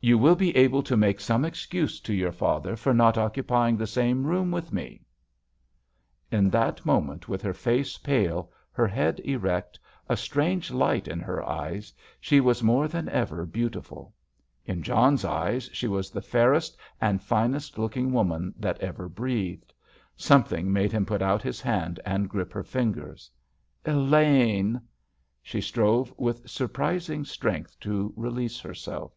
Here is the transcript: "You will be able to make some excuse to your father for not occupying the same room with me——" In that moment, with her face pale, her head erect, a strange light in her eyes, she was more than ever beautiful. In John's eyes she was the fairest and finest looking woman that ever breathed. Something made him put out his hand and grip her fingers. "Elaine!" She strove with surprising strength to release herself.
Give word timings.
"You 0.00 0.16
will 0.16 0.36
be 0.36 0.56
able 0.56 0.84
to 0.84 0.96
make 0.96 1.18
some 1.18 1.44
excuse 1.44 1.98
to 2.02 2.14
your 2.14 2.30
father 2.30 2.76
for 2.76 2.94
not 2.94 3.18
occupying 3.18 3.76
the 3.76 3.86
same 3.86 4.28
room 4.28 4.52
with 4.52 4.72
me——" 4.72 5.04
In 6.30 6.50
that 6.50 6.86
moment, 6.86 7.28
with 7.28 7.42
her 7.42 7.52
face 7.52 7.98
pale, 7.98 8.52
her 8.70 8.86
head 8.86 9.18
erect, 9.24 9.76
a 10.08 10.16
strange 10.16 10.70
light 10.70 11.08
in 11.08 11.18
her 11.18 11.42
eyes, 11.42 11.92
she 12.20 12.38
was 12.38 12.62
more 12.62 12.86
than 12.86 13.08
ever 13.08 13.44
beautiful. 13.44 14.14
In 14.64 14.84
John's 14.84 15.24
eyes 15.24 15.68
she 15.72 15.88
was 15.88 16.10
the 16.10 16.22
fairest 16.22 16.78
and 17.00 17.20
finest 17.20 17.76
looking 17.76 18.12
woman 18.12 18.54
that 18.56 18.80
ever 18.80 19.08
breathed. 19.08 19.74
Something 20.16 20.72
made 20.72 20.92
him 20.92 21.06
put 21.06 21.22
out 21.22 21.42
his 21.42 21.60
hand 21.60 21.98
and 22.06 22.30
grip 22.30 22.52
her 22.52 22.62
fingers. 22.62 23.32
"Elaine!" 23.84 24.80
She 25.42 25.60
strove 25.60 26.14
with 26.16 26.48
surprising 26.48 27.24
strength 27.24 27.78
to 27.80 28.14
release 28.16 28.60
herself. 28.60 29.12